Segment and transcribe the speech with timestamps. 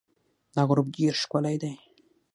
[0.53, 1.71] دا غروب ډېر ښکلی دی.